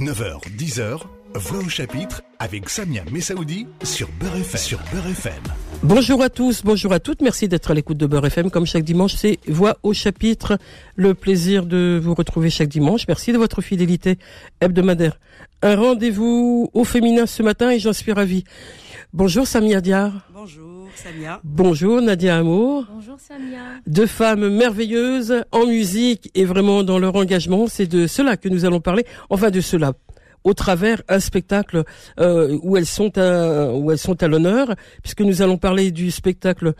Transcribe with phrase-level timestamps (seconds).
[0.00, 1.00] 9h, 10h,
[1.34, 4.58] Voix au chapitre avec Samia Messaoudi sur Beurre FM.
[4.58, 5.42] Sur Beurre FM.
[5.82, 7.20] Bonjour à tous, bonjour à toutes.
[7.20, 8.50] Merci d'être à l'écoute de Beurre FM.
[8.50, 10.56] Comme chaque dimanche, c'est Voix au chapitre.
[10.96, 13.06] Le plaisir de vous retrouver chaque dimanche.
[13.08, 14.18] Merci de votre fidélité
[14.62, 15.20] hebdomadaire.
[15.60, 18.44] Un rendez-vous au féminin ce matin et j'en suis ravie.
[19.12, 20.30] Bonjour Samia Diar.
[20.32, 21.40] Bonjour Samia.
[21.44, 22.86] Bonjour Nadia Amour.
[22.92, 23.60] Bonjour Samia.
[23.86, 27.66] Deux femmes merveilleuses en musique et vraiment dans leur engagement.
[27.66, 29.04] C'est de cela que nous allons parler.
[29.28, 29.92] Enfin de cela
[30.44, 31.84] au travers un spectacle
[32.18, 36.10] euh, où elles sont à, où elles sont à l'honneur, puisque nous allons parler du
[36.10, 36.74] spectacle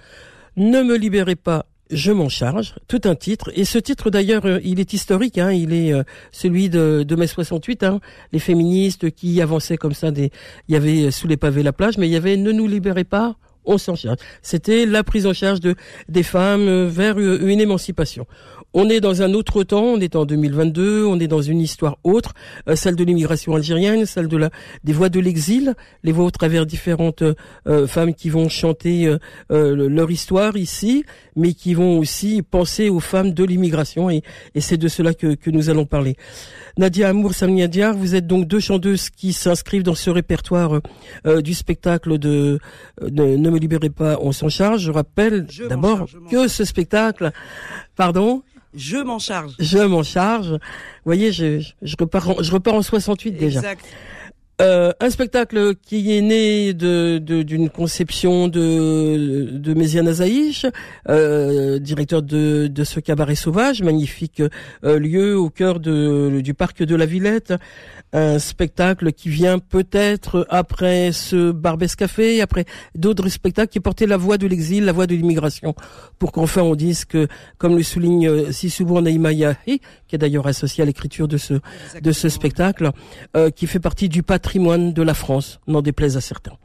[0.57, 3.51] Ne me libérez pas, je m'en charge, tout un titre.
[3.55, 7.17] Et ce titre d'ailleurs, euh, il est historique, hein, il est euh, celui de, de
[7.17, 8.01] mai 68, hein,
[8.33, 10.11] les féministes qui avançaient comme ça.
[10.11, 10.31] Des,
[10.69, 13.05] il y avait sous les pavés la plage, mais il y avait Ne nous libérez
[13.05, 14.19] pas, on s'en charge.
[14.43, 15.75] C'était la prise en charge de
[16.09, 18.27] des femmes vers une émancipation.
[18.73, 21.99] On est dans un autre temps, on est en 2022, on est dans une histoire
[22.05, 22.35] autre,
[22.69, 24.51] euh, celle de l'immigration algérienne, celle de la
[24.85, 27.25] des voix de l'exil, les voix au travers différentes
[27.67, 29.13] euh, femmes qui vont chanter
[29.51, 31.05] euh, leur histoire ici,
[31.35, 34.23] mais qui vont aussi penser aux femmes de l'immigration et,
[34.55, 36.17] et c'est de cela que, que nous allons parler.
[36.79, 40.81] Nadia Amour, Samia Diar, vous êtes donc deux chanteuses qui s'inscrivent dans ce répertoire
[41.43, 42.61] du spectacle de,
[43.03, 44.83] de, Ne me libérez pas, on s'en charge.
[44.83, 47.33] Je rappelle d'abord que ce spectacle,
[48.01, 49.53] pardon, je m'en charge.
[49.59, 50.53] Je m'en charge.
[50.53, 50.59] Vous
[51.05, 53.59] voyez, je, je, repars, en, je repars en 68 déjà.
[53.59, 53.85] Exact.
[54.63, 60.67] Euh, un spectacle qui est né de d'une conception de de Méziane Azaïch,
[61.09, 64.43] euh, directeur de de ce cabaret sauvage, magnifique
[64.85, 67.55] euh, lieu au cœur de du parc de la Villette,
[68.13, 74.17] un spectacle qui vient peut-être après ce Barbès Café, après d'autres spectacles qui portaient la
[74.17, 75.75] voix de l'exil, la voix de l'immigration,
[76.19, 80.19] pour qu'enfin on dise que, comme le souligne euh, si souvent Naïma Yahi, qui est
[80.19, 81.55] d'ailleurs associé à l'écriture de ce
[82.03, 82.91] de ce spectacle,
[83.37, 86.57] euh, qui fait partie du patrimoine de la France, n'en déplaise à certains.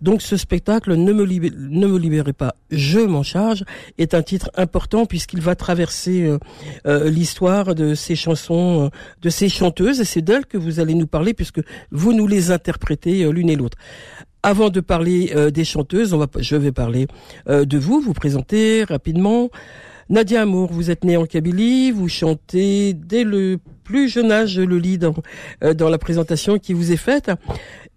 [0.00, 3.64] Donc ce spectacle ne me, ne me libérez pas, je m'en charge
[3.98, 6.38] est un titre important puisqu'il va traverser euh,
[6.86, 8.90] euh, l'histoire de ces chansons,
[9.22, 11.60] de ces chanteuses et c'est d'elles que vous allez nous parler puisque
[11.90, 13.76] vous nous les interprétez l'une et l'autre.
[14.44, 17.06] Avant de parler des chanteuses, on va, je vais parler
[17.46, 19.48] de vous, vous présenter rapidement.
[20.10, 24.62] Nadia Amour, vous êtes née en Kabylie, vous chantez dès le plus jeune âge, je
[24.62, 25.14] le lis dans,
[25.74, 27.30] dans la présentation qui vous est faite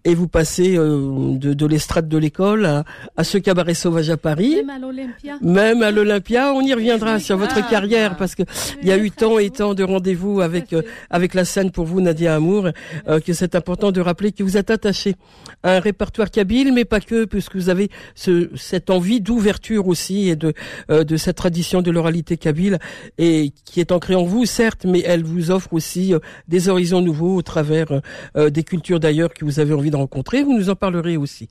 [0.04, 2.84] et vous passez euh, de, de l'estrade de l'école à,
[3.16, 4.56] à, ce cabaret sauvage à Paris.
[4.56, 5.38] Même à l'Olympia.
[5.42, 7.68] Même à l'Olympia, on y reviendra sur votre ah.
[7.68, 8.42] carrière parce que
[8.80, 11.84] il y a eu tant et tant de rendez-vous avec euh, avec la scène pour
[11.84, 12.68] vous, Nadia Amour,
[13.08, 15.16] euh, que c'est important de rappeler que vous êtes attaché
[15.62, 20.28] à un répertoire kabyle, mais pas que, puisque vous avez ce, cette envie d'ouverture aussi
[20.28, 20.52] et de
[20.88, 22.78] de cette tradition de l'oralité kabyle
[23.18, 26.14] et qui est ancrée en vous, certes, mais elle vous offre aussi
[26.46, 27.86] des horizons nouveaux au travers
[28.36, 31.48] des cultures d'ailleurs que vous avez envie de rencontrer, vous nous en parlerez aussi.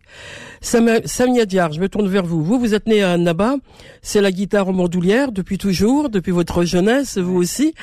[0.62, 2.44] Samia Diar, je me tourne vers vous.
[2.44, 3.56] Vous, vous êtes né à Naba,
[4.02, 7.74] c'est la guitare en mandoulière depuis toujours, depuis votre jeunesse, vous aussi,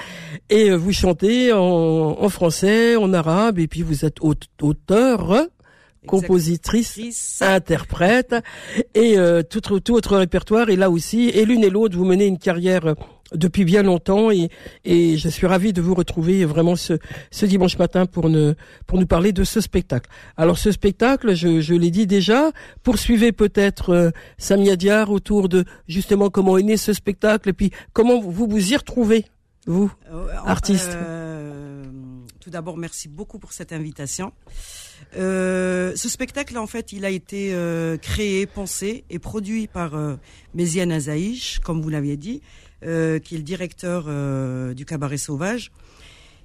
[0.51, 4.19] et euh, vous chantez en, français, en arabe, et puis vous êtes
[4.61, 5.47] auteur,
[6.07, 8.35] compositrice, interprète,
[8.95, 11.29] et euh, tout, tout votre répertoire est là aussi.
[11.29, 12.95] Et l'une et l'autre, vous menez une carrière
[13.35, 14.49] depuis bien longtemps et,
[14.85, 16.95] et je suis ravi de vous retrouver vraiment ce,
[17.31, 18.55] ce dimanche matin pour, ne,
[18.87, 20.11] pour nous parler de ce spectacle.
[20.37, 22.51] Alors ce spectacle, je, je l'ai dit déjà,
[22.83, 27.71] poursuivez peut-être euh, Samia Diar autour de justement comment est né ce spectacle et puis
[27.93, 29.25] comment vous vous y retrouvez,
[29.67, 30.91] vous, euh, artiste.
[30.95, 31.85] Euh,
[32.41, 34.33] tout d'abord, merci beaucoup pour cette invitation.
[35.17, 40.17] Euh, ce spectacle, en fait, il a été euh, créé, pensé et produit par euh,
[40.55, 42.43] Méziane Azaïch, comme vous l'aviez dit,
[42.87, 45.73] euh, qui est le directeur euh, du Cabaret Sauvage.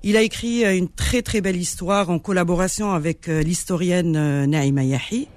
[0.03, 5.28] Il a écrit euh, une très très belle histoire en collaboration avec l'historienne Naïma Yahi,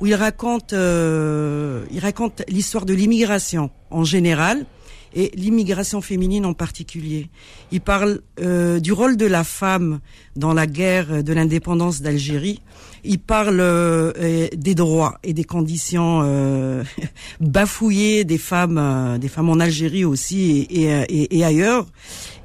[0.00, 4.66] où il raconte, il raconte l'histoire de l'immigration en général
[5.14, 7.28] et l'immigration féminine en particulier.
[7.70, 10.00] Il parle du rôle de la femme
[10.36, 12.60] dans la guerre de l'indépendance d'Algérie
[13.04, 16.84] il parle euh, des droits et des conditions euh,
[17.40, 21.86] bafouillées des femmes, euh, des femmes en Algérie aussi et, et, et ailleurs.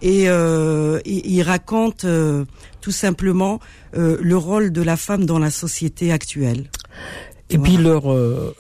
[0.02, 2.06] Et, il raconte
[2.82, 3.60] tout simplement
[3.94, 6.70] le rôle de la femme dans la société actuelle.
[7.50, 8.14] Et puis leur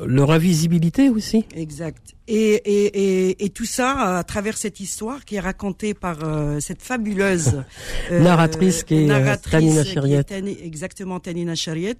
[0.05, 1.45] leur invisibilité aussi.
[1.55, 2.16] Exact.
[2.27, 6.17] Et, et, et, tout ça à travers cette histoire qui est racontée par
[6.59, 7.63] cette fabuleuse
[8.11, 11.97] narratrice qui est Tanina Exactement, Tanina Chariet,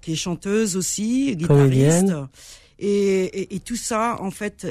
[0.00, 2.12] qui est chanteuse aussi, guitariste.
[2.78, 4.66] Et, et, tout ça, en fait,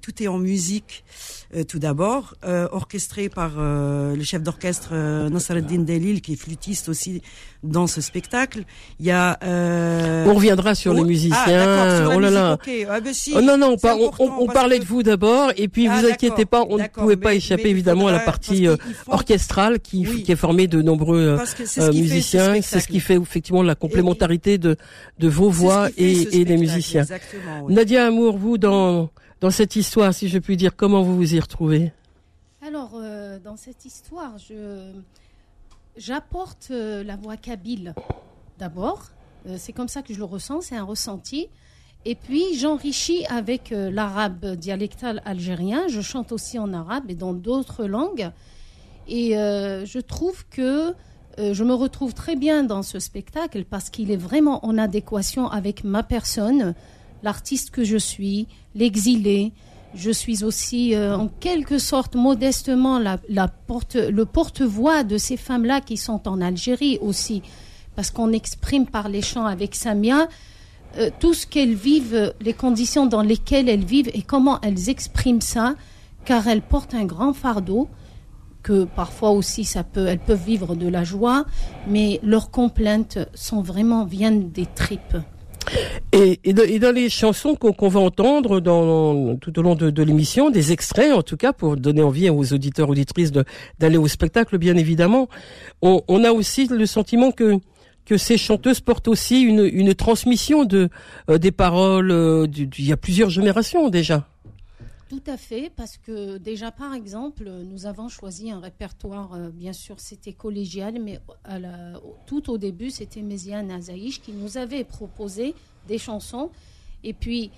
[0.00, 1.04] tout est en musique,
[1.44, 6.36] euh, tout d'abord, euh, orchestré par euh, le chef d'orchestre euh, Nasreddin Delil, qui est
[6.36, 7.22] flûtiste aussi
[7.62, 8.64] dans ce spectacle.
[9.00, 9.38] Il y a.
[9.42, 11.36] on reviendra sur les musiciens.
[11.46, 12.58] Ah, oh là là.
[12.88, 13.76] Ah, ben oh non non,
[14.18, 17.34] on, parlait de vous d'abord, et puis ah, vous inquiétez pas, on ne pouvait pas
[17.34, 18.66] échapper évidemment à la partie
[19.08, 21.38] orchestrale qui, qui est formée de nombreux
[21.92, 22.60] musiciens.
[22.62, 24.76] C'est ce qui fait effectivement la complémentarité de
[25.18, 27.04] de vos voix et, et les musiciens.
[27.68, 29.10] Nadia Amour, vous dans
[29.40, 31.92] dans cette histoire, si je puis dire, comment vous vous y retrouvez?
[32.66, 34.32] Alors, euh, dans cette histoire,
[35.96, 37.94] j'apporte euh, la voix kabyle
[38.58, 39.10] d'abord.
[39.46, 41.48] Euh, c'est comme ça que je le ressens, c'est un ressenti.
[42.04, 45.88] Et puis, j'enrichis avec l'arabe dialectal algérien.
[45.88, 48.30] Je chante aussi en arabe et dans d'autres langues.
[49.08, 50.94] Et je trouve que
[51.36, 55.82] je me retrouve très bien dans ce spectacle parce qu'il est vraiment en adéquation avec
[55.82, 56.76] ma personne,
[57.22, 59.52] l'artiste que je suis, l'exilé.
[59.94, 65.80] Je suis aussi, euh, en quelque sorte, modestement, la, porte, le porte-voix de ces femmes-là
[65.80, 67.42] qui sont en Algérie aussi,
[67.94, 70.28] parce qu'on exprime par les chants avec Samia
[70.98, 75.40] euh, tout ce qu'elles vivent, les conditions dans lesquelles elles vivent et comment elles expriment
[75.40, 75.74] ça,
[76.24, 77.88] car elles portent un grand fardeau
[78.62, 81.44] que parfois aussi ça peut, elles peuvent vivre de la joie,
[81.86, 85.18] mais leurs complaintes sont vraiment viennent des tripes.
[86.12, 91.12] Et, dans les chansons qu'on va entendre dans, tout au long de, l'émission, des extraits
[91.12, 93.32] en tout cas pour donner envie aux auditeurs auditrices
[93.78, 95.28] d'aller au spectacle, bien évidemment,
[95.82, 97.60] on, a aussi le sentiment que
[98.16, 100.88] ces chanteuses portent aussi une, une transmission de
[101.28, 102.10] euh, des paroles.
[102.10, 104.28] Euh, il y a plusieurs générations déjà.
[105.08, 109.72] Tout à fait, parce que déjà, par exemple, nous avons choisi un répertoire, euh, bien
[109.72, 111.20] sûr, c'était collégial, mais
[112.26, 115.54] tout au début, c'était Méziane Azaïch qui nous avait proposé
[115.86, 116.50] des chansons.
[117.04, 117.52] Et puis,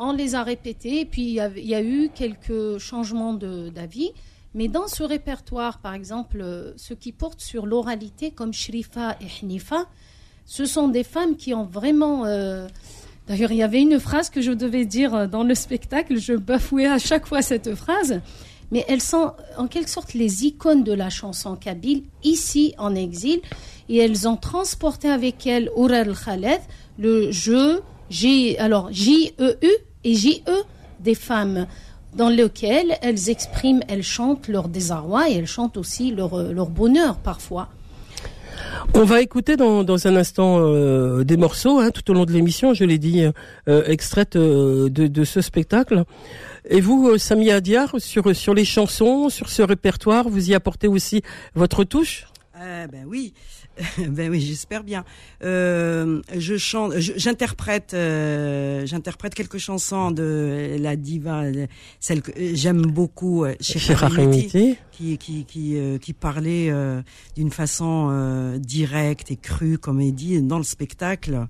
[0.00, 4.10] on les a répétées, et puis il y, a, eu quelques changements d'avis.
[4.54, 9.86] Mais dans ce répertoire, par exemple, ce qui porte sur l'oralité, comme Shrifa et Hnifa,
[10.44, 12.26] ce sont des femmes qui ont vraiment...
[12.26, 12.66] Euh,
[13.28, 16.34] D'ailleurs, il y avait une phrase que je devais dire euh, dans le spectacle, je
[16.34, 18.20] bafouais à chaque fois cette phrase,
[18.72, 23.40] mais elles sont en quelque sorte les icônes de la chanson kabyle, ici en exil,
[23.88, 26.60] et elles ont transporté avec elles Oural Khaled,
[26.98, 29.70] le jeu, J, alors J-E-U
[30.04, 30.64] et J-E
[31.00, 31.66] des femmes
[32.14, 37.16] dans lequel elles expriment, elles chantent leur désarroi et elles chantent aussi leur, leur bonheur
[37.16, 37.68] parfois.
[38.94, 42.32] On va écouter dans, dans un instant euh, des morceaux hein, tout au long de
[42.32, 43.24] l'émission, je l'ai dit,
[43.68, 46.04] euh, extraites euh, de, de, ce spectacle.
[46.68, 51.22] Et vous, Samia Diar, sur, sur les chansons, sur ce répertoire, vous y apportez aussi
[51.54, 52.26] votre touche?
[52.54, 53.34] Ben oui.
[54.08, 55.04] ben oui, j'espère bien.
[55.42, 61.44] Euh, je chante, j'interprète, euh, j'interprète quelques chansons de la diva,
[62.00, 63.78] celle que j'aime beaucoup, euh, chez
[64.92, 66.70] qui qui qui euh, qui parlait
[67.34, 71.46] d'une façon directe et crue, comme elle dit, dans le spectacle.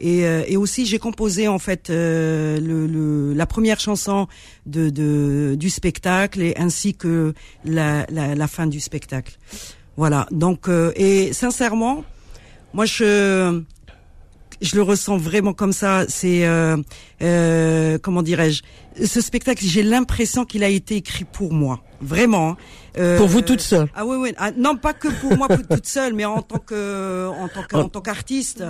[0.00, 4.28] Et, et aussi, j'ai composé en fait le, le, la première chanson
[4.66, 7.34] de, de, du spectacle et ainsi que
[7.64, 9.36] la, la, la fin du spectacle.
[9.98, 10.28] Voilà.
[10.30, 12.04] Donc euh, et sincèrement,
[12.72, 13.62] moi je
[14.60, 16.04] je le ressens vraiment comme ça.
[16.08, 16.76] C'est euh,
[17.20, 18.62] euh, comment dirais-je
[19.04, 22.56] Ce spectacle, j'ai l'impression qu'il a été écrit pour moi, vraiment.
[22.96, 24.34] Euh, pour vous toute seule Ah oui, oui.
[24.36, 27.88] Ah, non, pas que pour moi toute seule, mais en tant que en tant en
[27.88, 28.62] tant qu'artiste.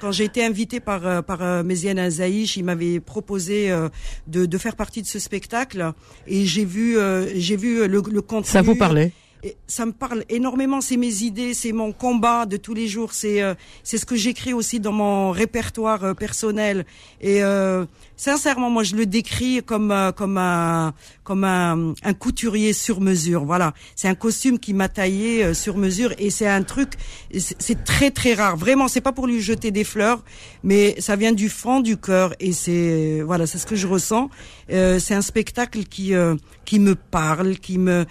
[0.00, 3.74] Quand j'ai été invitée par euh, par euh, Méziane Azaïch, il m'avait proposé
[4.28, 5.92] de, de faire partie de ce spectacle,
[6.28, 6.96] et j'ai vu
[7.34, 8.52] j'ai vu le, le contenu.
[8.52, 9.12] Ça vous parlait
[9.66, 10.80] ça me parle énormément.
[10.80, 13.12] C'est mes idées, c'est mon combat de tous les jours.
[13.12, 16.86] C'est euh, c'est ce que j'écris aussi dans mon répertoire euh, personnel.
[17.20, 17.84] Et euh,
[18.16, 20.94] sincèrement, moi, je le décris comme comme un
[21.24, 23.44] comme un, un couturier sur mesure.
[23.44, 26.92] Voilà, c'est un costume qui m'a taillé sur mesure et c'est un truc.
[27.36, 28.56] C'est très très rare.
[28.56, 30.22] Vraiment, c'est pas pour lui jeter des fleurs,
[30.62, 34.30] mais ça vient du fond du cœur et c'est voilà, c'est ce que je ressens.
[34.68, 36.12] c'est un spectacle qui
[36.64, 38.06] qui me parle, qui me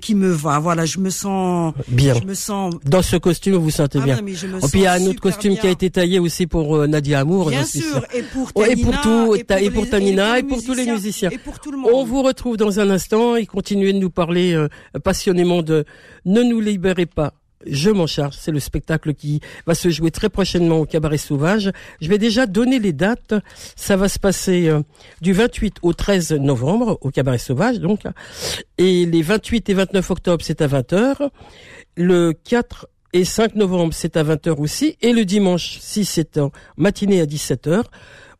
[0.00, 0.58] qui me va.
[0.58, 2.14] Voilà, je me sens bien.
[2.14, 4.18] Je me sens dans ce costume, vous sentez ah bien.
[4.18, 4.38] et puis
[4.74, 7.50] il y a un autre costume qui a été taillé aussi pour euh, Nadia Amour.
[7.50, 10.86] Bien sûr, et pour Tanina, et pour tout, et pour, Tanina, et pour tous les
[10.86, 11.30] musiciens.
[11.30, 11.90] Et pour tout le monde.
[11.92, 14.68] On vous retrouve dans un instant et continuez de nous parler euh,
[15.02, 15.84] passionnément de
[16.24, 17.34] Ne nous libérez pas
[17.66, 18.36] je m'en charge.
[18.38, 21.70] C'est le spectacle qui va se jouer très prochainement au Cabaret Sauvage.
[22.00, 23.34] Je vais déjà donner les dates.
[23.76, 24.82] Ça va se passer euh,
[25.20, 28.02] du 28 au 13 novembre au Cabaret Sauvage, donc.
[28.78, 31.30] Et les 28 et 29 octobre, c'est à 20h.
[31.96, 34.96] Le 4 et 5 novembre, c'est à 20h aussi.
[35.00, 37.84] Et le dimanche 6, c'est en matinée à 17h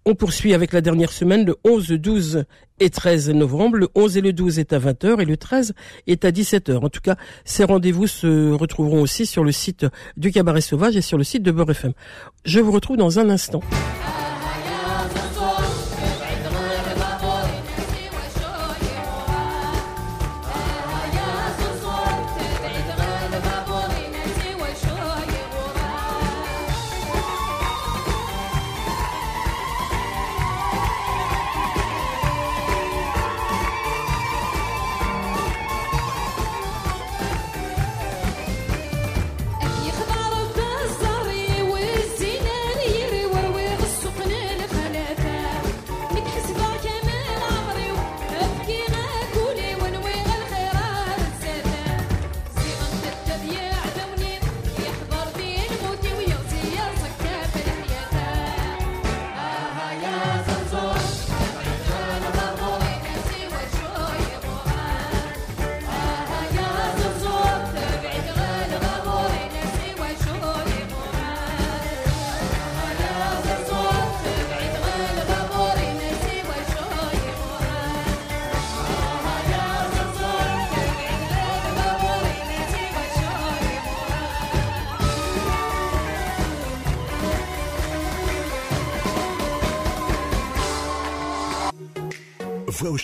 [0.07, 2.45] On poursuit avec la dernière semaine, le 11, 12
[2.79, 3.79] et 13 novembre.
[3.79, 5.73] Le 11 et le 12 est à 20h et le 13
[6.07, 6.85] est à 17h.
[6.85, 9.87] En tout cas, ces rendez-vous se retrouveront aussi sur le site
[10.19, 11.93] du Cabaret Sauvage et sur le site de Beurre FM.
[12.45, 13.63] Je vous retrouve dans un instant.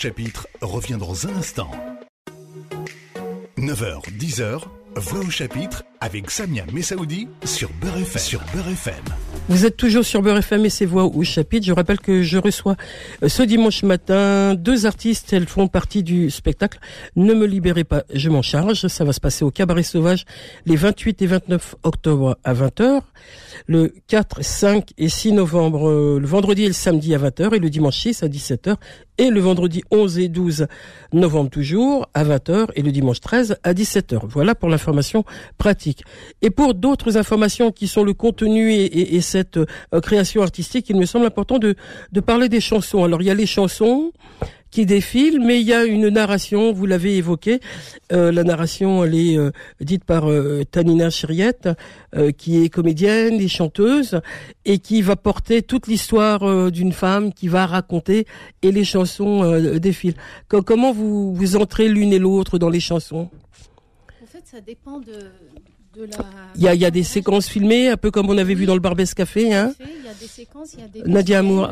[0.01, 1.69] Chapitre revient dans un instant.
[3.59, 4.63] 9h, 10h,
[4.95, 8.19] Voix au chapitre avec Samia Messaoudi sur Beurre.
[8.19, 9.03] Sur Beurre FM.
[9.51, 11.67] Vous êtes toujours sur Beurre FM et c'est Voix au chapitre.
[11.67, 12.77] Je rappelle que je reçois
[13.21, 15.33] euh, ce dimanche matin deux artistes.
[15.33, 16.79] Elles font partie du spectacle
[17.17, 18.87] Ne me libérez pas, je m'en charge.
[18.87, 20.23] Ça va se passer au Cabaret Sauvage
[20.65, 23.01] les 28 et 29 octobre à 20h.
[23.67, 27.59] Le 4, 5 et 6 novembre, euh, le vendredi et le samedi à 20h et
[27.59, 28.77] le dimanche 6 à 17h
[29.17, 30.67] et le vendredi 11 et 12
[31.13, 34.21] novembre toujours à 20h et le dimanche 13 à 17h.
[34.23, 35.25] Voilà pour l'information
[35.57, 36.03] pratique.
[36.41, 39.21] Et pour d'autres informations qui sont le contenu et, et,
[39.57, 41.75] euh, création artistique, il me semble important de,
[42.11, 43.03] de parler des chansons.
[43.03, 44.11] Alors il y a les chansons,
[44.69, 47.59] qui défile, mais il y a une narration, vous l'avez évoqué,
[48.13, 50.29] euh, la narration elle est euh, dite par
[50.71, 51.67] Tanina Chiriette,
[52.37, 54.21] qui est comédienne et chanteuse,
[54.63, 58.25] et qui va porter toute l'histoire d'une femme qui va raconter,
[58.61, 60.15] et les chansons défilent.
[60.47, 63.29] comment vous, vous entrez l'une et l'autre dans les chansons?
[64.23, 65.31] En fait, ça dépend de...
[65.93, 66.17] de la...
[66.55, 68.65] Il y a, il y a des séquences filmées, un peu comme on avait vu
[68.65, 69.53] dans le Barbès Café.
[69.53, 71.03] Hein il y a des séquences, il y a des...
[71.03, 71.69] Nadia Amour.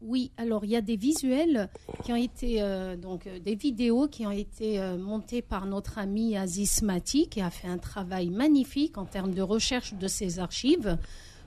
[0.00, 1.68] Oui, alors il y a des visuels
[2.04, 5.98] qui ont été, euh, donc euh, des vidéos qui ont été euh, montées par notre
[5.98, 10.38] ami Aziz Mati, qui a fait un travail magnifique en termes de recherche de ses
[10.38, 10.96] archives.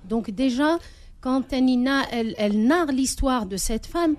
[0.10, 0.80] Donc déjà,
[1.22, 4.16] quand Tanina, elle, elle narre l'histoire de cette femme,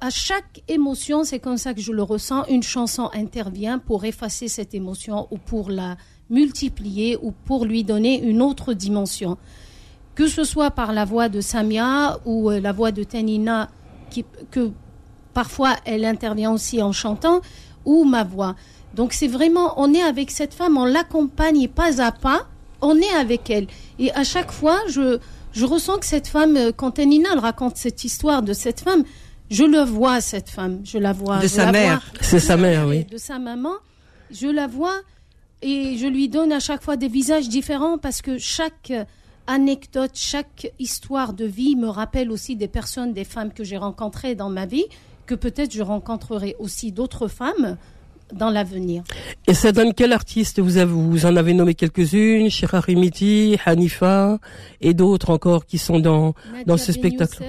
[0.00, 4.46] à chaque émotion, c'est comme ça que je le ressens, une chanson intervient pour effacer
[4.46, 5.96] cette émotion ou pour la
[6.30, 9.38] multiplier ou pour lui donner une autre dimension
[10.18, 13.68] que ce soit par la voix de Samia ou euh, la voix de Tanina,
[14.10, 14.72] qui, que
[15.32, 17.40] parfois elle intervient aussi en chantant,
[17.84, 18.56] ou ma voix.
[18.94, 22.48] Donc c'est vraiment, on est avec cette femme, on l'accompagne pas à pas,
[22.82, 23.68] on est avec elle.
[24.00, 25.20] Et à chaque fois, je,
[25.52, 29.04] je ressens que cette femme, euh, quand Tanina elle raconte cette histoire de cette femme,
[29.52, 31.38] je le vois, cette femme, je la vois.
[31.38, 32.02] De sa mère.
[32.20, 33.04] C'est sa mère, oui.
[33.04, 33.74] De sa maman,
[34.32, 35.00] je la vois
[35.62, 38.92] et je lui donne à chaque fois des visages différents parce que chaque
[39.46, 44.34] anecdote, chaque histoire de vie me rappelle aussi des personnes, des femmes que j'ai rencontrées
[44.34, 44.84] dans ma vie,
[45.26, 47.76] que peut-être je rencontrerai aussi d'autres femmes
[48.32, 49.02] dans l'avenir.
[49.46, 54.38] Et ça donne quel artiste vous, avez, vous en avez nommé quelques-unes, Shira Rimiti, Hanifa
[54.82, 56.34] et d'autres encore qui sont dans,
[56.66, 57.42] dans ce spectacle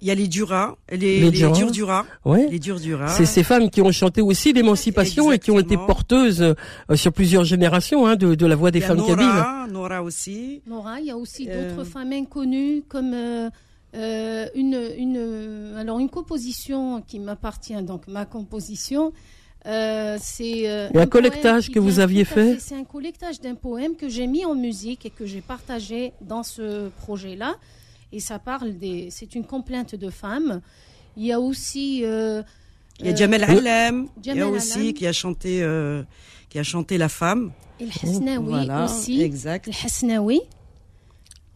[0.00, 3.08] il y a les Dura, les, les, les Dura, les Dura.
[3.08, 7.12] C'est ces femmes qui ont chanté aussi l'émancipation et qui ont été porteuses euh, sur
[7.12, 9.72] plusieurs générations hein, de, de, la voix des femmes Nora, kabyles.
[9.72, 10.62] Nora aussi.
[10.66, 11.74] Nora, il y a aussi euh...
[11.74, 13.50] d'autres femmes inconnues comme euh,
[13.94, 19.12] euh une, une, alors une composition qui m'appartient, donc ma composition.
[19.66, 22.58] Euh, c'est un, un collectage que vous aviez fait.
[22.60, 26.44] C'est un collectage d'un poème que j'ai mis en musique et que j'ai partagé dans
[26.44, 27.56] ce projet-là
[28.12, 29.08] et ça parle des.
[29.10, 30.60] C'est une complainte de femmes.
[31.16, 32.02] Il y a aussi.
[32.04, 32.42] Euh,
[33.00, 36.02] il y a Jamel euh, Alem, il y a aussi qui a chanté euh,
[36.48, 37.52] qui a chanté la femme.
[37.80, 39.22] Et le Hasnaoui aussi.
[39.22, 39.66] Exact.
[39.66, 40.40] Le Hasnaoui.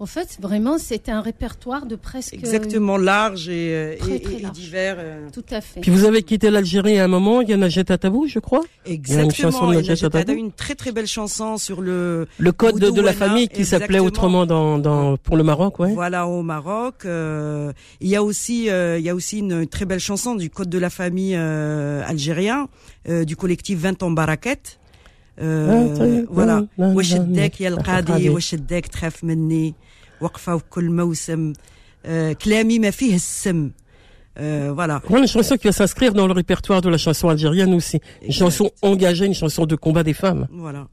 [0.02, 2.34] En fait, vraiment, c'est un répertoire de presque.
[2.34, 4.96] Exactement, large et, euh, et, divers.
[4.98, 5.28] Euh.
[5.32, 5.78] Tout à fait.
[5.78, 8.62] Puis vous avez quitté l'Algérie à un moment, il y a Najat Tabou, je crois.
[8.84, 9.14] Exactement.
[9.14, 10.32] Il y a une chanson de Najat Tabou.
[10.32, 12.26] une très très belle chanson sur le.
[12.36, 15.92] Le code de, la famille qui s'appelait autrement dans, dans, pour le Maroc, ouais.
[15.94, 17.04] Voilà, au Maroc.
[17.04, 20.68] Euh, il y a aussi, il y a aussi une très belle chanson du code
[20.68, 22.66] de la famille algérien,
[23.08, 24.80] du collectif 20 ans Baraket.
[26.29, 26.67] voilà.
[26.77, 29.75] وشدك يا القاضي وشدك تخاف مني
[30.21, 31.53] وقفه وكل موسم
[32.41, 33.71] كلامي ما فيه السم
[34.79, 35.01] voilà.
[35.09, 37.99] Une chanson qui va s'inscrire dans le répertoire de la chanson algérienne aussi.
[38.23, 40.47] Une chanson engagée, une chanson de combat des femmes.
[40.51, 40.87] Voilà.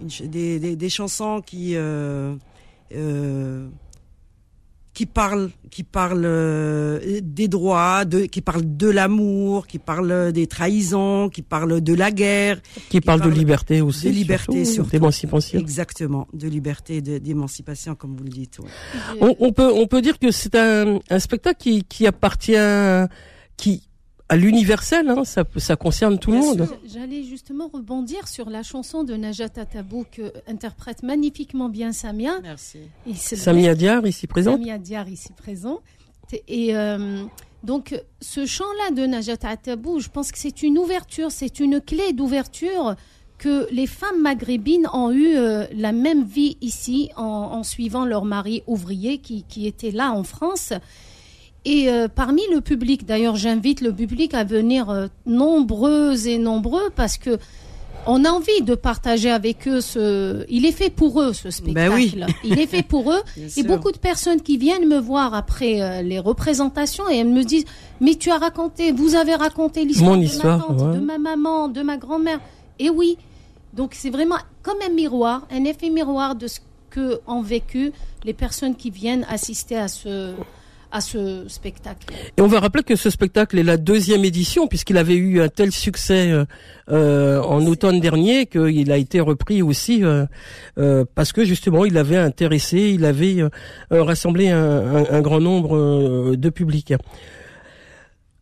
[0.00, 2.34] des, des, des, chansons qui euh,
[2.94, 3.68] euh,
[4.95, 10.47] qui parle qui parle euh, des droits, de, qui parle de l'amour, qui parle des
[10.47, 15.59] trahisons, qui parle de la guerre, qui, parle, de liberté aussi, de liberté surtout, d'émancipation.
[15.59, 18.59] Exactement, de liberté, d'émancipation comme vous le dites.
[19.19, 22.55] On, on, peut on peut dire que c'est un, un spectacle qui qui appartient
[23.57, 23.83] qui
[24.27, 26.67] à l'universel, hein, ça, ça concerne tout le monde.
[26.85, 32.39] J'allais justement rebondir sur la chanson de Najat Tabou que interprète magnifiquement bien Samia.
[32.41, 32.79] Merci.
[33.13, 34.53] Samia Diar ici présent.
[34.53, 35.79] Samia Diar ici présent.
[36.47, 37.23] Et euh,
[37.63, 42.13] donc ce chant-là de Najat Tabou, je pense que c'est une ouverture, c'est une clé
[42.13, 42.95] d'ouverture
[43.37, 48.25] que les femmes maghrébines ont eu euh, la même vie ici en, en suivant leur
[48.25, 50.73] mari ouvrier qui, qui était là en France.
[51.65, 56.91] Et euh, parmi le public, d'ailleurs, j'invite le public à venir euh, nombreux et nombreux
[56.95, 57.39] parce que
[58.07, 60.45] on a envie de partager avec eux ce.
[60.47, 61.89] Il est fait pour eux ce spectacle.
[61.89, 62.15] Ben oui.
[62.43, 63.21] Il est fait pour eux.
[63.57, 67.43] et beaucoup de personnes qui viennent me voir après euh, les représentations et elles me
[67.43, 67.65] disent
[67.99, 71.81] mais tu as raconté, vous avez raconté l'histoire de ma tante, de ma maman, de
[71.81, 72.39] ma grand-mère.
[72.77, 73.17] Et oui.
[73.73, 76.59] Donc c'est vraiment comme un miroir, un effet miroir de ce
[76.91, 77.91] que ont vécu
[78.23, 80.33] les personnes qui viennent assister à ce
[82.37, 85.49] Et on va rappeler que ce spectacle est la deuxième édition puisqu'il avait eu un
[85.49, 86.45] tel succès euh,
[86.89, 90.25] euh en automne dernier qu'il a été repris aussi euh,
[91.15, 93.37] parce que justement il avait intéressé, il avait
[93.91, 96.93] rassemblé un, grand nombre de publics.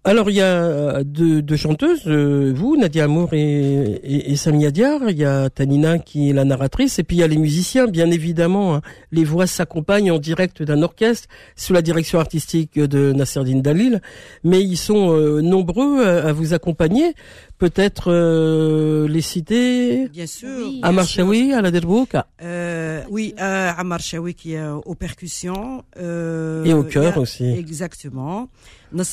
[0.05, 5.00] Alors il y a euh, deux, chanteuses, euh, vous, Nadia Amour et, et, Samia Diar.
[5.10, 7.88] Il y a Tanina qui est la narratrice, et puis il y a les musiciens,
[7.88, 8.75] bien évidemment.
[8.75, 8.81] Hein.
[9.13, 14.01] Les voix s'accompagnent en direct d'un orchestre sous la direction artistique de Nasserdine Dalil,
[14.44, 17.13] mais ils sont euh, nombreux à, vous accompagner.
[17.63, 20.09] Peut-être les citer.
[20.09, 20.69] Bien sûr.
[20.81, 22.13] Amar Chaoui à la Derbouk.
[23.09, 25.83] oui, Amar Chaoui qui est aux percussions.
[25.97, 27.45] et au chœur aussi.
[27.45, 28.49] Exactement.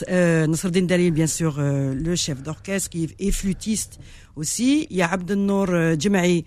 [0.08, 3.98] Euh, Nasruddin Dalil, bien sûr, euh, le chef d'orchestre, qui est flûtiste
[4.36, 4.86] aussi.
[4.90, 6.44] Il y a Abdelnour euh, Djemaï,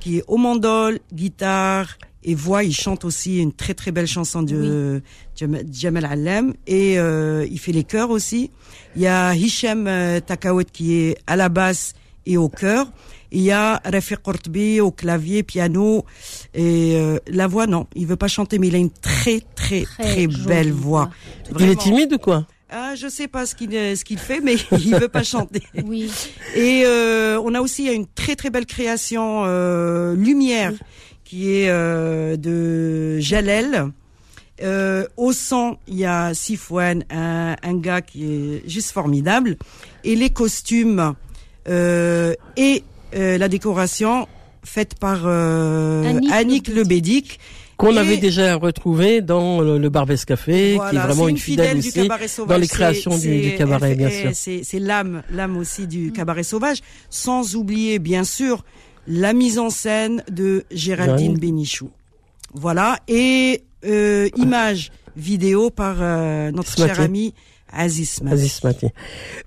[0.00, 2.62] qui est au mandol, guitare et voix.
[2.62, 5.00] Il chante aussi une très très belle chanson de
[5.34, 6.52] Jamal Allem.
[6.66, 8.50] Et il fait les chœurs aussi.
[8.94, 9.88] Il y a Hichem
[10.26, 11.94] Takawet qui est à la basse
[12.26, 12.90] et au chœur.
[13.32, 16.04] Il y a Rafiq Kortbi au clavier, piano
[16.54, 20.26] et la voix non, il veut pas chanter mais il a une très très très,
[20.26, 21.10] belle voix.
[21.58, 22.46] Il est timide ou quoi?
[22.68, 25.62] Ah, je sais pas ce qu'il ce qu'il fait, mais il veut pas chanter.
[25.84, 26.10] Oui.
[26.56, 30.72] Et euh, on a aussi une très très belle création euh, lumière
[31.26, 33.90] qui est euh, de Jalel.
[34.62, 39.58] Euh, au son, il y a Sifouane, un, un, gars qui est juste formidable,
[40.02, 41.14] et les costumes
[41.68, 42.82] euh, et
[43.14, 44.26] euh, la décoration
[44.64, 47.38] faite par Annick, Annick Lebédic
[47.76, 52.08] qu'on avait déjà retrouvé dans le, le Barbès Café, qui est vraiment une, fidèle, aussi
[52.48, 54.30] dans les créations du, cabaret, bien sûr.
[54.34, 56.12] C'est l'âme, l'âme aussi du mm.
[56.12, 56.78] cabaret sauvage,
[57.10, 58.64] sans oublier bien sûr
[59.06, 61.90] la mise en scène de Géraldine Bénichou.
[62.54, 62.98] Voilà.
[63.08, 67.34] Et euh, image vidéo par euh, notre cher ami
[67.76, 68.88] Aziz Mati.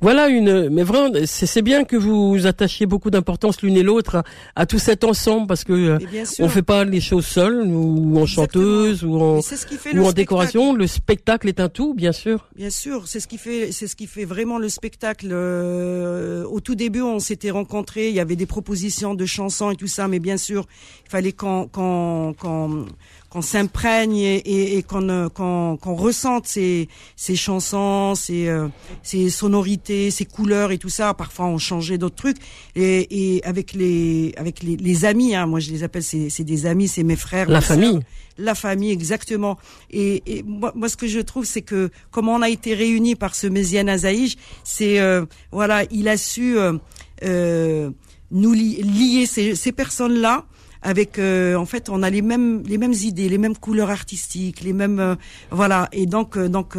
[0.02, 4.24] Voilà une, mais vraiment, c'est bien que vous attachiez beaucoup d'importance l'une et l'autre
[4.56, 8.26] à, tout cet ensemble parce que euh, on fait pas les choses seules ou en
[8.26, 10.74] chanteuse ou en, ou en décoration.
[10.74, 12.48] Le spectacle est un tout, bien sûr.
[12.56, 15.30] Bien sûr, c'est ce qui fait, c'est ce qui fait vraiment le spectacle.
[15.32, 19.76] Euh, au tout début, on s'était rencontrés, il y avait des propositions de chansons et
[19.76, 20.68] tout ça, mais bien sûr,
[21.06, 22.86] il fallait qu'on, qu'on, qu'on
[23.30, 28.68] qu'on s'imprègne et, et, qu'on euh, qu'on qu'on ressente ces, ces chansons, ces, euh,
[29.04, 31.14] ces sonorités, ces couleurs et tout ça.
[31.14, 32.38] Parfois, on changeait d'autres trucs.
[32.76, 36.66] Et, et avec les avec les, les amis, hein, moi je les appelle, c'est des
[36.66, 37.50] amis, c'est mes frères.
[37.50, 38.00] La famille.
[38.38, 39.58] la famille, exactement.
[39.92, 43.16] Et, et moi, moi, ce que je trouve, c'est que comment on a été réunis
[43.16, 47.90] par ce Méziane Azaïj, c'est euh, voilà, il a su euh,
[48.32, 50.46] nous lier ces, ces personnes-là
[50.82, 54.74] avec en fait on a les mêmes les mêmes idées, les mêmes couleurs artistiques, les
[54.74, 55.18] mêmes
[55.52, 56.78] voilà et donc donc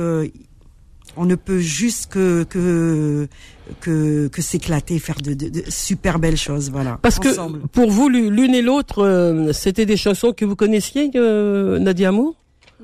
[1.16, 3.28] on ne peut juste que que
[3.80, 6.98] que, que s'éclater, faire de, de, super belles choses, voilà.
[7.02, 7.28] Parce que
[7.68, 12.34] pour vous, l'une et l'autre, euh, c'était des chansons que vous connaissiez, euh, Nadia Amour?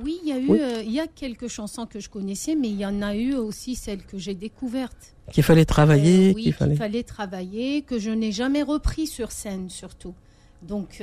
[0.02, 2.68] Oui, il y a eu, euh, il y a quelques chansons que je connaissais, mais
[2.68, 5.14] il y en a eu aussi celles que j'ai découvertes.
[5.32, 6.76] Qu'il fallait travailler, oui, qu'il fallait...
[6.76, 7.02] fallait...
[7.02, 10.14] travailler, que je n'ai jamais repris sur scène surtout.
[10.66, 11.02] Donc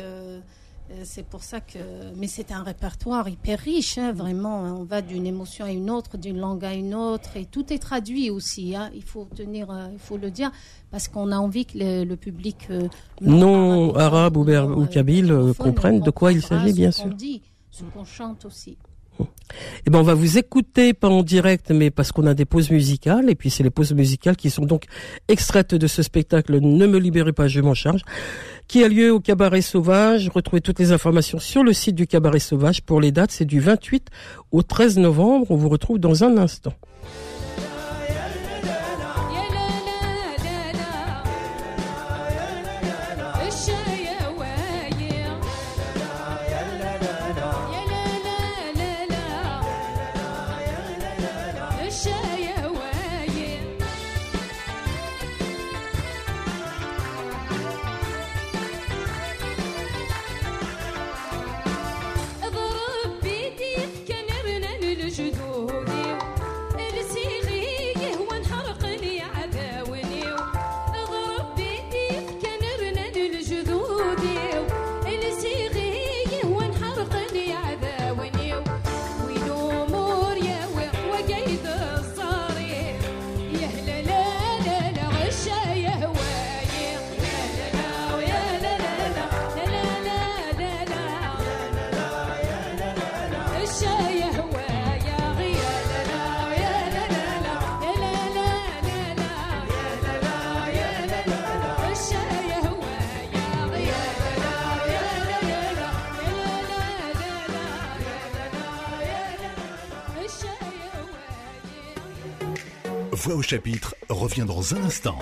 [0.91, 1.79] euh, c'est pour ça que.
[2.17, 4.63] Mais c'est un répertoire hyper riche, hein, vraiment.
[4.79, 7.79] On va d'une émotion à une autre, d'une langue à une autre, et tout est
[7.79, 8.75] traduit aussi.
[8.75, 8.89] Hein.
[8.93, 10.51] Il faut tenir, euh, il faut le dire,
[10.91, 12.87] parce qu'on a envie que le, public euh,
[13.21, 17.05] non, arabe, ou, ou kabyle comprenne de quoi il s'agit, bien sûr.
[17.05, 18.77] Ce qu'on dit, ce qu'on chante aussi.
[19.85, 22.71] Eh ben, on va vous écouter, pas en direct, mais parce qu'on a des pauses
[22.71, 24.85] musicales, et puis c'est les pauses musicales qui sont donc
[25.27, 28.01] extraites de ce spectacle Ne me libérez pas, je m'en charge,
[28.67, 30.29] qui a lieu au Cabaret Sauvage.
[30.33, 32.81] Retrouvez toutes les informations sur le site du Cabaret Sauvage.
[32.81, 34.09] Pour les dates, c'est du 28
[34.51, 35.47] au 13 novembre.
[35.49, 36.73] On vous retrouve dans un instant.
[113.43, 115.19] Chapitre revient dans un instant.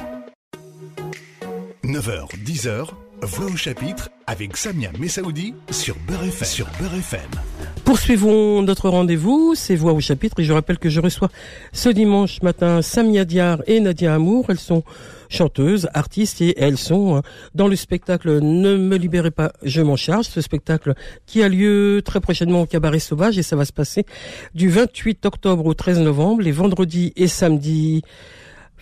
[1.84, 2.88] 9h, 10h,
[3.24, 6.48] Voix au chapitre avec Samia Messaoudi sur Beurre FM.
[6.48, 7.51] Sur FM.
[7.84, 11.30] Poursuivons notre rendez-vous, c'est Voix au chapitre et je rappelle que je reçois
[11.74, 14.46] ce dimanche matin Samia Diar et Nadia Amour.
[14.50, 14.84] Elles sont
[15.30, 17.22] chanteuses, artistes et elles sont hein,
[17.56, 20.26] dans le spectacle Ne me libérez pas, je m'en charge.
[20.26, 20.94] Ce spectacle
[21.26, 24.06] qui a lieu très prochainement au Cabaret Sauvage et ça va se passer
[24.54, 28.04] du 28 octobre au 13 novembre, les vendredis et samedis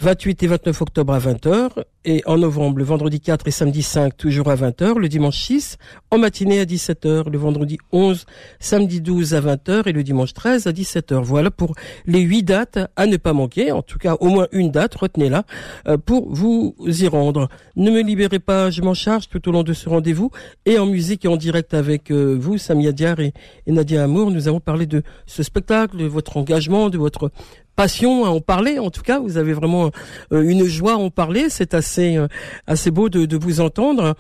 [0.01, 1.71] 28 et 29 octobre à 20h
[2.05, 5.77] et en novembre, le vendredi 4 et samedi 5, toujours à 20h, le dimanche 6,
[6.11, 8.25] en matinée à 17h, le vendredi 11,
[8.59, 11.21] samedi 12 à 20h et le dimanche 13 à 17h.
[11.21, 14.71] Voilà pour les huit dates à ne pas manquer, en tout cas au moins une
[14.71, 15.43] date, retenez-la,
[15.89, 17.49] euh, pour vous y rendre.
[17.75, 20.31] Ne me libérez pas, je m'en charge tout au long de ce rendez-vous
[20.65, 23.33] et en musique et en direct avec euh, vous, Samia Diar et,
[23.67, 27.31] et Nadia Amour, nous avons parlé de ce spectacle, de votre engagement, de votre
[27.79, 28.77] passion à en parler.
[28.77, 29.89] En tout cas, vous avez vraiment
[30.33, 31.49] euh, une joie à en parler.
[31.49, 32.27] C'est assez euh,
[32.67, 34.15] assez beau de, vous entendre.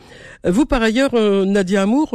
[0.45, 2.11] Vous, par ailleurs, euh, Nadia Amour,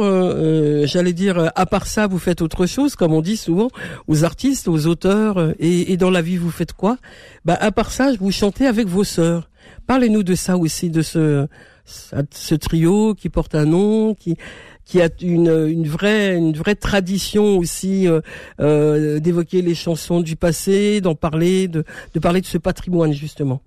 [0.85, 3.67] j'allais dire, à part ça, vous faites autre chose, comme on dit souvent
[4.07, 5.53] aux artistes, aux auteurs.
[5.59, 6.97] Et, dans la vie, vous faites quoi?
[7.45, 9.47] Bah, à part ça, vous chantez avec vos sœurs.
[9.85, 11.47] Parlez-nous de ça aussi, de ce
[11.85, 14.37] ce trio qui porte un nom, qui
[14.85, 18.21] qui a une, une vraie une vraie tradition aussi euh,
[18.59, 23.61] euh, d'évoquer les chansons du passé, d'en parler, de, de parler de ce patrimoine justement.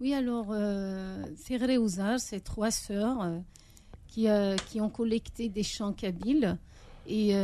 [0.00, 3.38] Oui, alors euh, Ferré Ouzar, c'est trois sœurs euh,
[4.08, 4.26] qui,
[4.68, 6.56] qui ont collecté des chants kabyles
[7.06, 7.34] et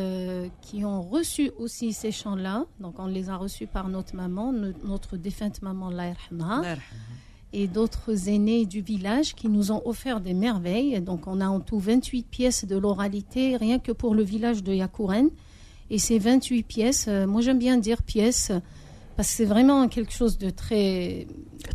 [0.63, 2.65] qui ont reçu aussi ces chants-là.
[2.79, 4.53] Donc on les a reçus par notre maman,
[4.85, 6.15] notre défunte maman, la
[7.53, 11.01] et d'autres aînés du village qui nous ont offert des merveilles.
[11.01, 14.73] Donc on a en tout 28 pièces de l'oralité, rien que pour le village de
[14.73, 15.31] Yakouren.
[15.91, 18.53] Et ces 28 pièces, euh, moi j'aime bien dire pièces,
[19.17, 21.27] parce que c'est vraiment quelque chose de très...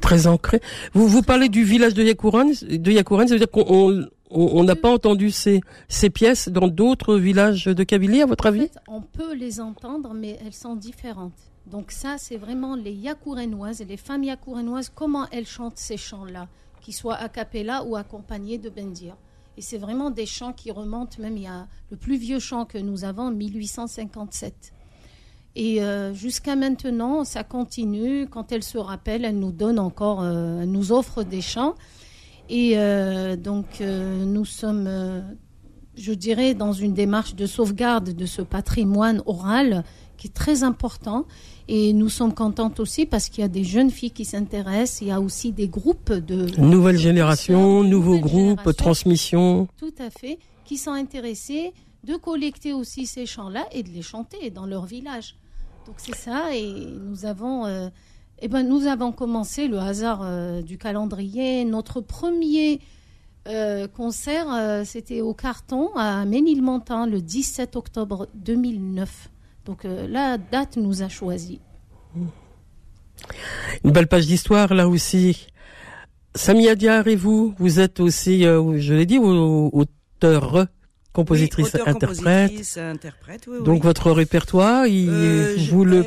[0.01, 0.61] Très ancré.
[0.93, 4.75] Vous, vous parlez du village de Yakouren, de Yakouren ça veut dire qu'on on n'a
[4.75, 8.69] pas entendu ces, ces pièces dans d'autres villages de Kabylie, à votre avis?
[8.87, 11.33] On peut les entendre, mais elles sont différentes.
[11.67, 16.47] Donc ça, c'est vraiment les Yakourenoises et les femmes Yakourenoises, comment elles chantent ces chants-là,
[16.81, 19.15] qu'ils soient a cappella ou accompagnés de bendir.
[19.57, 22.65] Et c'est vraiment des chants qui remontent, même il y a le plus vieux chant
[22.65, 24.73] que nous avons, 1857.
[25.55, 28.27] Et euh, jusqu'à maintenant, ça continue.
[28.27, 31.75] Quand elles se rappellent, elles nous donnent encore, euh, nous offrent des chants.
[32.49, 34.87] Et euh, donc, nous sommes
[35.97, 39.83] je dirais, dans une démarche de sauvegarde de ce patrimoine oral
[40.17, 41.25] qui est très important.
[41.67, 45.01] Et nous sommes contentes aussi parce qu'il y a des jeunes filles qui s'intéressent.
[45.01, 46.59] Il y a aussi des groupes de...
[46.59, 49.67] Nouvelle génération, nouveaux groupes, transmission.
[49.77, 51.73] Tout à fait, qui sont intéressés
[52.03, 55.35] de collecter aussi ces chants-là et de les chanter dans leur village.
[55.87, 57.89] Donc c'est ça, et nous avons, euh,
[58.39, 61.65] eh ben, nous avons commencé le hasard euh, du calendrier.
[61.65, 62.79] Notre premier
[63.47, 64.47] euh, concert,
[64.85, 69.29] c'était au Carton à Ménilmontant le 17 octobre 2009.
[69.65, 71.59] Donc la date nous a choisi.
[73.83, 75.47] Une belle page d'histoire là aussi.
[76.35, 80.67] Samia Diar et vous, vous êtes aussi, je l'ai dit, auteur
[81.15, 83.49] compositrice, interprète.
[83.63, 86.05] Donc votre répertoire, il, euh, vous le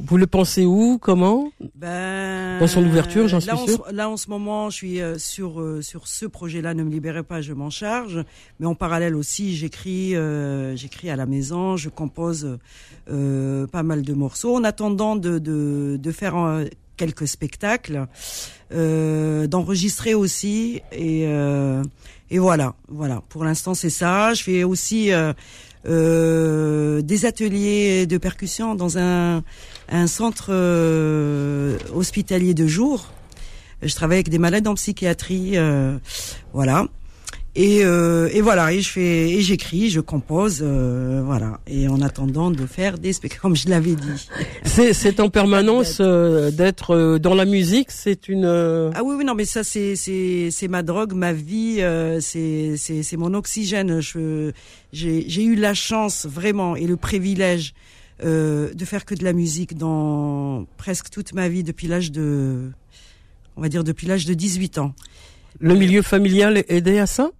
[0.00, 1.50] vous le pensez où Comment?
[1.74, 3.84] Ben, Dans son ouverture, j'en suis sûr.
[3.92, 6.74] là, en ce moment, je suis euh, sur euh, sur ce projet-là.
[6.74, 8.24] Ne me libérez pas, je m'en charge.
[8.60, 10.14] Mais en parallèle aussi, j'écris
[10.74, 12.58] j'écris à la maison, je compose
[13.06, 16.34] pas mal de morceaux en attendant de de, de faire
[16.96, 18.06] quelques spectacles,
[18.70, 21.26] d'enregistrer aussi et
[22.30, 23.22] et voilà, voilà.
[23.28, 24.34] Pour l'instant, c'est ça.
[24.34, 25.32] Je fais aussi euh,
[25.86, 29.42] euh, des ateliers de percussion dans un,
[29.88, 33.08] un centre euh, hospitalier de jour.
[33.82, 35.96] Je travaille avec des malades en psychiatrie, euh,
[36.52, 36.86] voilà.
[37.60, 41.58] Et, euh, et voilà, et je fais, et j'écris, je compose, euh, voilà.
[41.66, 44.28] Et en attendant de faire des spectacles, comme je l'avais dit.
[44.62, 48.44] C'est, c'est en permanence euh, d'être euh, dans la musique, c'est une.
[48.94, 51.82] Ah oui, oui, non, mais ça, c'est, c'est, c'est ma drogue, ma vie,
[52.20, 54.00] c'est, c'est, c'est mon oxygène.
[54.00, 54.52] Je,
[54.92, 57.74] j'ai, j'ai eu la chance vraiment et le privilège
[58.22, 62.70] de faire que de la musique dans presque toute ma vie depuis l'âge de,
[63.56, 64.94] on va dire depuis l'âge de 18 ans.
[65.60, 67.30] Le milieu familial aidait à ça?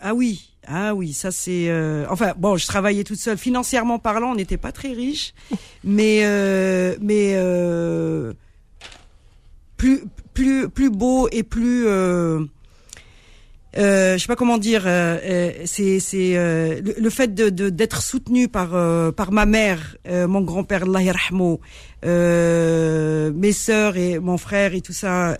[0.00, 1.68] Ah oui, ah oui, ça c'est.
[1.68, 3.38] Euh, enfin bon, je travaillais toute seule.
[3.38, 5.34] Financièrement parlant, on n'était pas très riche,
[5.84, 8.32] mais euh, mais euh,
[9.76, 11.86] plus plus plus beau et plus
[13.76, 18.02] euh, je sais pas comment dire, euh, euh c'est c'est euh, le, fait de d'être
[18.02, 21.12] soutenu par euh, par ma mère, mon grand-père Allah
[22.04, 25.36] euh, mes sœurs et mon frère et tout ça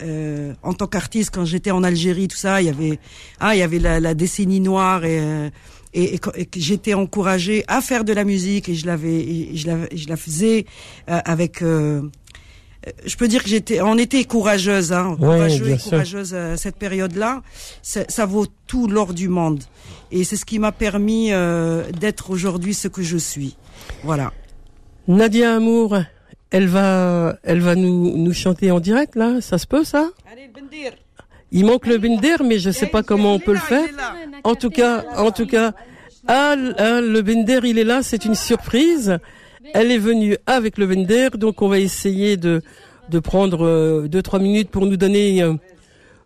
[0.63, 2.99] en tant qu'artiste quand j'étais en Algérie tout ça, il y avait
[3.39, 5.51] ah il y avait la, la décennie noire et
[5.93, 9.77] et, et, que j'étais encouragée à faire de la musique et je l'avais je la
[9.95, 10.65] je la faisais
[11.07, 12.01] avec euh,
[13.05, 16.75] je peux dire que j'étais, on était courageuse, hein, courageuse et courageuse à euh, cette
[16.75, 17.41] période-là.
[17.81, 19.63] Ça vaut tout l'or du monde,
[20.11, 23.57] et c'est ce qui m'a permis euh, d'être aujourd'hui ce que je suis.
[24.03, 24.31] Voilà.
[25.07, 25.97] Nadia Amour,
[26.51, 29.41] elle va, elle va nous nous chanter en direct là.
[29.41, 30.09] Ça se peut ça?
[30.31, 30.93] Allez, bendir.
[31.51, 33.87] Il manque le binder, mais je sais pas comment on peut le faire.
[34.43, 35.73] En tout cas, en tout cas,
[36.27, 38.01] ah, ah, le binder, il est là.
[38.03, 39.19] C'est une surprise.
[39.73, 42.61] Elle est venue avec le Vender, donc on va essayer de,
[43.09, 45.53] de prendre euh, deux trois minutes pour nous donner euh,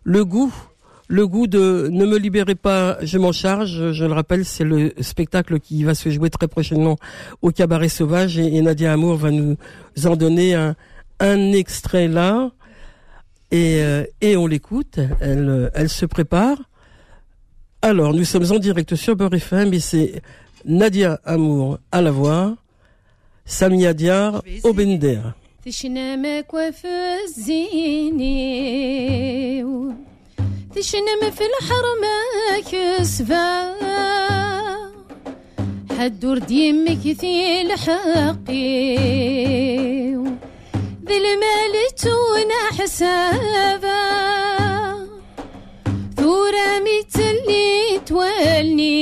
[0.04, 0.52] le goût,
[1.08, 3.92] le goût de Ne me libérez pas, je m'en charge.
[3.92, 6.96] Je le rappelle, c'est le spectacle qui va se jouer très prochainement
[7.42, 9.56] au Cabaret Sauvage et, Nadia Amour va nous
[10.04, 10.76] en donner un,
[11.18, 12.50] un extrait là
[13.50, 15.00] et, euh, et on l'écoute.
[15.20, 16.58] Elle, elle se prépare.
[17.82, 20.22] Alors, nous sommes en direct sur Beurre FM et c'est
[20.64, 22.56] Nadia Amour à la voix.
[23.50, 25.22] سامية ديار وبندير
[25.66, 28.40] تشنم كوف الزيني
[30.76, 32.04] تشنم في الحرم
[32.72, 33.70] كسفا
[35.98, 38.96] حدور ديمك في الحقي
[41.08, 44.00] ذي المال تونا حسابا
[46.16, 49.00] ثورة متلي تولني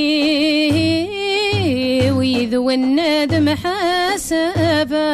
[2.28, 5.08] ويذو الندم حسابا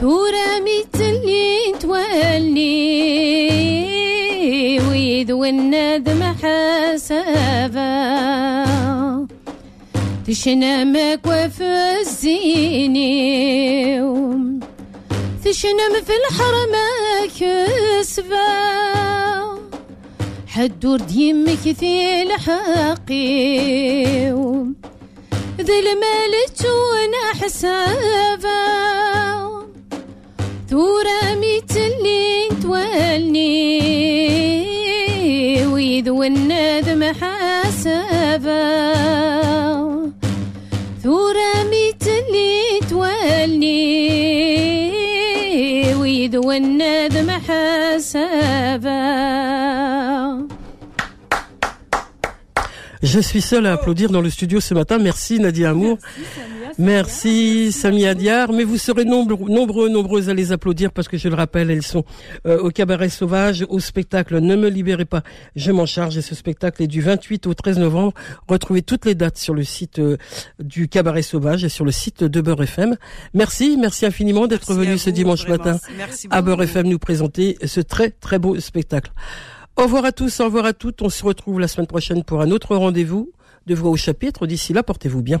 [0.00, 2.74] ثورة ميتلي تولي
[4.90, 7.94] ويذو الندم حسابا
[10.26, 11.64] تشنا مكوى في
[12.00, 13.14] الزيني
[15.44, 16.88] تشنا في الحرمة
[17.40, 18.74] كسبه
[20.54, 23.44] حدور ديمك في الحقي
[25.60, 28.64] ذي المال تونا حسابا.
[30.70, 33.66] ثورة ميت اللي تولني
[35.66, 38.94] ويذو الندم حسابا
[41.02, 43.94] ثورة ميت اللي تولني
[45.94, 48.94] ويذو الندم حسابا
[53.04, 54.96] Je suis seule à applaudir dans le studio ce matin.
[54.98, 55.98] Merci Nadia Amour.
[56.78, 58.50] Merci Samia Diar.
[58.50, 61.82] Mais vous serez nombreux, nombreux, nombreuses à les applaudir parce que je le rappelle, elles
[61.82, 62.04] sont
[62.46, 65.22] euh, au cabaret sauvage, au spectacle Ne me libérez pas,
[65.54, 66.16] je m'en charge.
[66.16, 68.14] Et ce spectacle est du 28 au 13 novembre.
[68.48, 70.16] Retrouvez toutes les dates sur le site euh,
[70.58, 72.96] du cabaret sauvage et sur le site de Beurre FM.
[73.34, 75.78] Merci, merci infiniment d'être venu ce dimanche matin
[76.30, 79.12] à Beurre FM nous présenter ce très très beau spectacle.
[79.76, 81.02] Au revoir à tous, au revoir à toutes.
[81.02, 83.32] On se retrouve la semaine prochaine pour un autre rendez-vous
[83.66, 84.46] de Voix au chapitre.
[84.46, 85.40] D'ici là, portez-vous bien.